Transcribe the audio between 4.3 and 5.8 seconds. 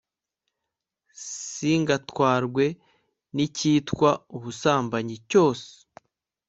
ubusambanyi cyose